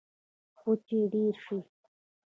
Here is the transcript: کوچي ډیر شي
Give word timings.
کوچي 0.59 0.99
ډیر 1.13 1.33
شي 1.43 1.57